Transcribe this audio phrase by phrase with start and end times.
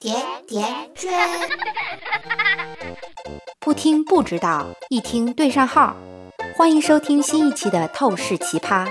[0.00, 0.14] 甜
[0.46, 1.10] 甜圈，
[3.58, 5.96] 不听不知道，一听对上号。
[6.56, 8.86] 欢迎收听新一期的《透视奇葩》。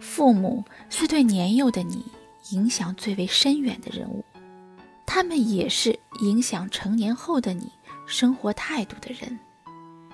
[0.00, 2.04] 父母是对年幼的你
[2.50, 4.24] 影响最为深远的人物，
[5.06, 7.70] 他们也是影响成年后的你
[8.04, 9.38] 生活态度的人。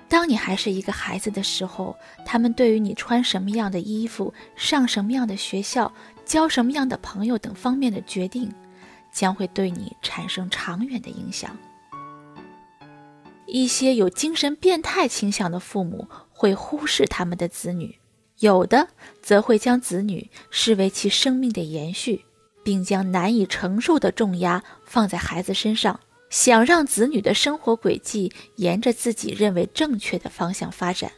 [0.09, 5.93] 当你还是一个孩子的时候，他们对于你穿什么样的衣服、上什么样的学校、
[6.25, 8.53] 交什么样的朋友等方面的决定，
[9.13, 11.57] 将会对你产生长远的影响。
[13.47, 17.99] 一些有精神变态倾向的父母会忽视他们的子女，
[18.39, 18.89] 有的
[19.23, 22.25] 则会将子女视为其生命的延续，
[22.65, 25.99] 并将难以承受的重压放在孩子身上。
[26.31, 31.13] 想让子女的生活轨迹沿着自己认为正确的方向发展。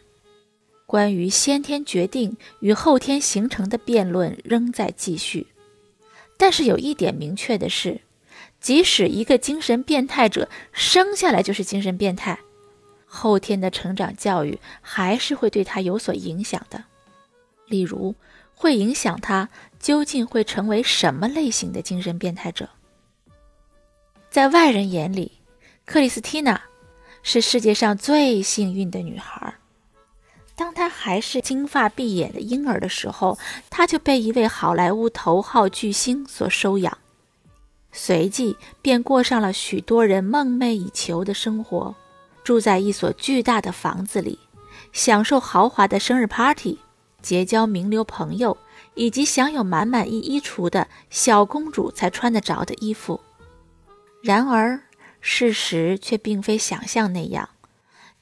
[0.87, 5.47] 关于先天决定与后天形成的辩论仍在继续，
[6.37, 8.01] 但是有一点明确的是，
[8.61, 12.39] 即使一个精神变态者生下来就是精神变态，
[13.05, 16.85] 后天的成长教育还是会对他有所影响的。
[17.67, 18.15] 例如，
[18.55, 22.71] 会影响他究竟会成为什么类型的精神变态者。
[24.31, 25.33] 在外人眼里，
[25.87, 26.61] 克里斯蒂娜
[27.23, 29.55] 是世界上最幸运的女孩。
[30.55, 33.39] 当她还是金发碧眼的婴儿的时候，
[33.71, 36.99] 她就被一位好莱坞头号巨星所收养，
[37.91, 41.95] 随即便过上了许多人梦寐以求的生活：
[42.45, 44.39] 住在一所巨大的房子里，
[44.93, 46.79] 享受豪华的生日 party，
[47.23, 48.59] 结交名流朋友，
[48.95, 53.19] 以及享有满满一衣橱的小公主才穿得着的衣服。
[54.23, 54.83] 然而，
[55.21, 57.51] 事实却并非想象那样，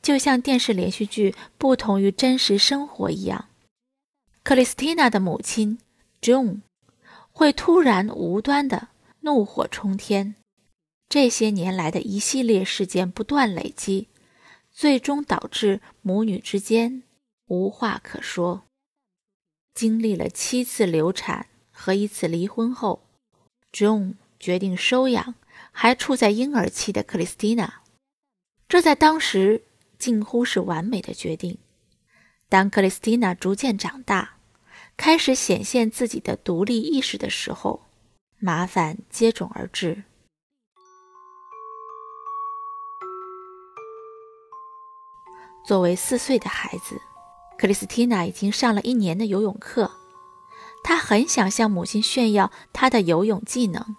[0.03, 3.49] 就像电视连续剧不同于真实生活一样。
[4.43, 5.79] 克里斯蒂娜的母亲
[6.21, 6.61] June
[7.33, 8.89] 会突然无端的
[9.21, 10.35] 怒火冲天，
[11.09, 14.09] 这些年来的一系列事件不断累积，
[14.71, 17.03] 最终导致母女之间
[17.47, 18.65] 无话可说。
[19.75, 23.03] 经历了七次流产和一次离婚后
[23.73, 25.35] ，June 决定收养。
[25.79, 27.83] 还处在婴儿期的克里斯蒂娜，
[28.67, 29.63] 这在当时
[29.99, 31.59] 近乎是完美的决定。
[32.49, 34.39] 当克里斯蒂娜逐渐长大，
[34.97, 37.83] 开始显现自己的独立意识的时候，
[38.39, 40.05] 麻烦接踵而至。
[45.67, 46.99] 作为四岁的孩子，
[47.59, 49.93] 克里斯蒂娜已经上了一年的游泳课，
[50.83, 53.97] 她很想向母亲炫耀她的游泳技能。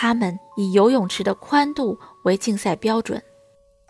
[0.00, 3.20] 他们以游泳池的宽度为竞赛标准，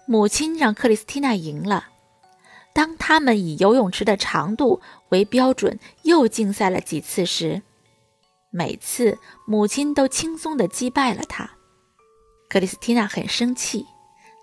[0.07, 1.89] 母亲让克里斯蒂娜赢了。
[2.73, 4.81] 当他们以游泳池的长度
[5.11, 7.61] 为标准又竞赛了几次时，
[8.49, 11.51] 每次母亲都轻松地击败了他。
[12.49, 13.85] 克里斯蒂娜很生气，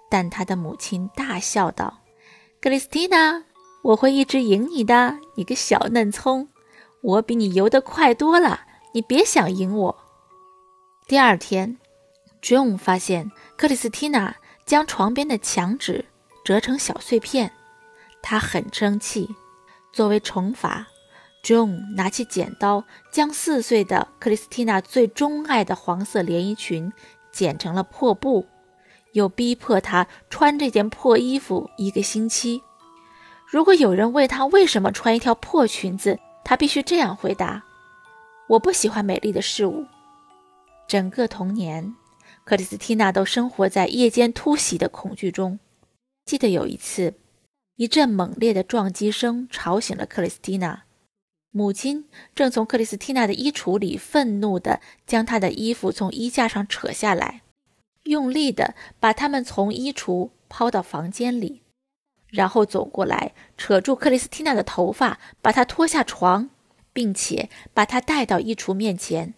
[0.08, 2.02] 但她的母亲大笑道
[2.62, 3.44] ：“克里斯蒂娜，
[3.82, 6.48] 我会一直赢你的，你个小嫩葱！
[7.02, 8.62] 我比你游得快多了，
[8.94, 9.98] 你别想赢我。”
[11.08, 11.78] 第二天
[12.42, 14.36] ，June 发现克里斯蒂娜
[14.66, 16.04] 将床边的墙纸
[16.44, 17.52] 折成小碎片，
[18.24, 19.30] 她很生气。
[19.94, 20.88] 作为惩罚
[21.44, 26.92] ，June 拿起剪刀将四岁的克里斯蒂娜最钟爱的黄色连衣裙
[27.32, 28.48] 剪成了破布，
[29.12, 32.64] 又逼迫她穿这件破衣服一个星期。
[33.46, 37.64] 如果有人问她为什么穿一条破裙子，她必须这样回答
[38.50, 39.86] ：“我不喜欢美丽的事物。”
[40.88, 41.96] 整个童年，
[42.44, 45.60] 克里斯蒂娜都生活在夜间突袭的恐惧中。
[46.26, 47.16] 记得有一次，
[47.76, 50.84] 一阵猛烈的撞击声吵醒了克里斯蒂娜。
[51.50, 57.42] 母亲正从克里斯蒂娜的衣橱里愤怒地将她的衣服从衣架上扯下来，
[58.04, 61.64] 用力地把它们从衣橱抛到房间里，
[62.28, 66.50] 然后走过来扯住克里斯蒂娜的头发，把她拖下床，
[66.94, 69.34] 并且把她带到衣橱面前。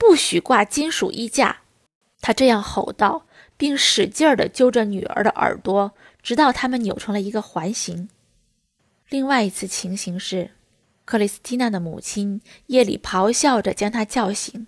[0.00, 1.58] 不许挂金属衣架，
[2.22, 3.26] 他这样吼道，
[3.58, 5.92] 并使劲儿地揪着女儿的耳朵，
[6.22, 8.08] 直到他们扭成了一个环形。
[9.10, 10.52] 另外一次情形是，
[11.04, 14.66] 克里斯蒂娜的母亲夜里咆哮着将她叫醒，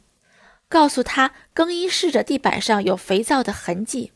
[0.69, 4.13] 告诉她更衣室的地板上有肥皂的痕迹。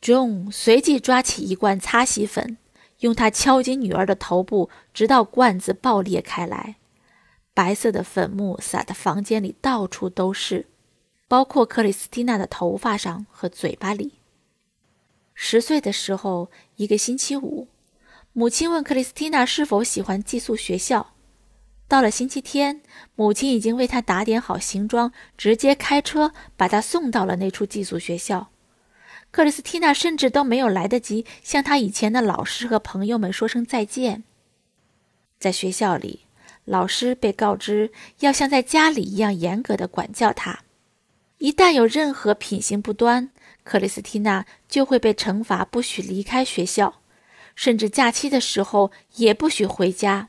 [0.00, 2.56] John 随即抓起一罐擦洗粉，
[3.00, 6.76] 用它敲击女儿的头部，直到罐子爆裂开来。
[7.56, 10.66] 白色的粉末洒的房间里到处都是，
[11.26, 14.12] 包括克里斯蒂娜的头发上和嘴巴里。
[15.32, 17.68] 十岁的时候，一个星期五，
[18.34, 21.14] 母亲问克里斯蒂娜是否喜欢寄宿学校，
[21.88, 22.82] 到了星期天，
[23.14, 28.50] 母亲已经为她打点好行装，直接开车把她送到了那处寄宿学校。
[29.30, 34.24] 克里斯蒂娜甚至都没有来得及向她以前的老师和朋友们说声再见。
[35.38, 36.25] 在学校里，
[36.66, 40.64] 老师被告知要像在家里一样严格的管教他，
[41.38, 43.30] 一旦有任何品行不端，
[43.62, 47.00] 克里斯蒂娜就会被惩罚，不许离开学校，
[47.54, 50.28] 甚至假期的时候也不许回家。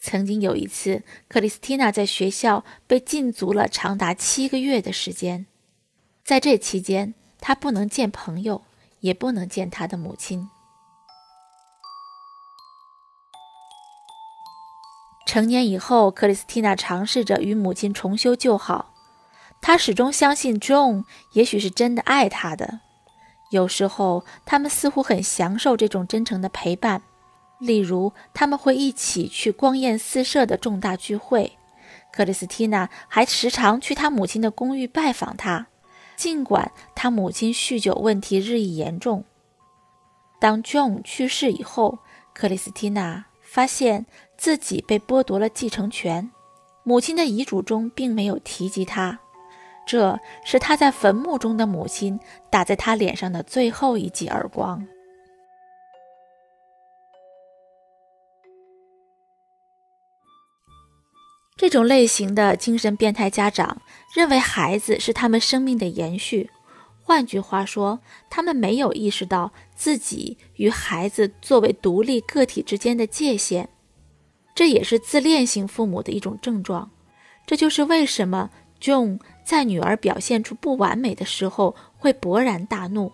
[0.00, 5.46] 曾经有一次，克里斯蒂娜在学校被禁足了长达七个月的时间。
[6.24, 8.62] 在这期间，她不能见朋友，
[9.00, 10.48] 也不能见她的母亲。
[15.30, 18.92] 成年以后，克里斯蒂娜尝试着与母亲重修旧好。
[19.60, 21.04] 她始终相信 John
[21.34, 22.80] 也许是真的爱她的。
[23.52, 27.02] 有时候，他们似乎很享受这种真诚的陪伴。
[27.60, 31.56] 例如，他们会一起去光艳四射的重大聚会。
[32.12, 35.68] 克里斯蒂娜还时常去他母亲的公寓拜访她，
[36.16, 39.24] 尽管他母亲酗酒问题日益严重。
[40.40, 42.00] 当 John 去世以后，
[42.34, 44.06] 克里斯蒂娜发现
[44.36, 46.30] 自己被剥夺了继承权。
[46.84, 49.18] 母亲的遗嘱中并没有提及他，
[49.84, 54.86] 这是他在坟墓中的母亲打在他脸上的最后一记耳光。
[61.56, 63.82] 这种类型的精神变态家长
[64.14, 66.48] 认为孩子是他们生命的延续，
[67.02, 73.68] 换句话说，他们没有意识到自己与孩子作为独立个体之间的界限，
[74.54, 76.90] 这也是自恋型父母的一种症状。
[77.46, 78.50] 这就是为什么
[78.80, 83.12] John 在女儿表现出不完美的时候会勃然大怒。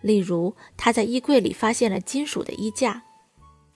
[0.00, 3.04] 例如，他在衣柜里发现了金属的衣架，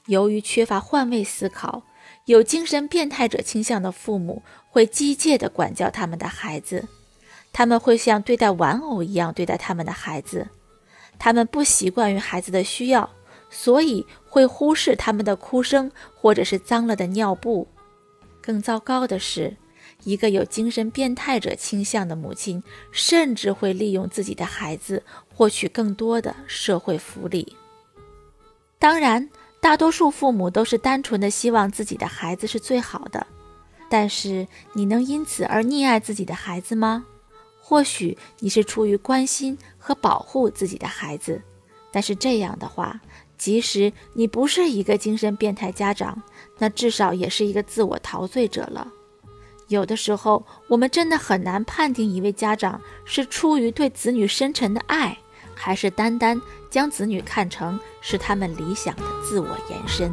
[0.07, 1.85] 由于缺乏换位思考。
[2.27, 6.89] 有精神变态者倾向的父母会机械地管教他们的孩子，
[7.57, 10.47] 他们会像对待玩偶一样对待他们的孩子。
[11.19, 13.09] 他们不习惯于孩子的需要，
[13.49, 17.67] 所以会忽视他们的哭声或者是脏了的尿布。
[18.43, 19.57] 更糟糕的是，
[20.05, 22.63] 一个有精神变态者倾向的母亲
[22.93, 25.03] 甚至会利用自己的孩子
[25.35, 27.57] 获取更多的社会福利。
[28.79, 29.27] 当然。
[29.59, 33.27] 大多数父母都是单纯的希望自己的孩子是最好的，
[33.89, 37.05] 但是你能因此而溺爱自己的孩子吗？
[37.69, 41.43] 或许你是出于关心和保护自己的孩子，
[41.91, 43.01] 但是这样的话，
[43.37, 46.23] 即使你不是一个精神变态家长，
[46.59, 48.87] 那至少也是一个自我陶醉者了。
[49.67, 55.19] 有的时候，我们真的很难判定一位家长是出于对子女深沉的爱。
[55.59, 56.41] 还是单单
[56.71, 60.13] 将子女看成是他们理想的自我延伸。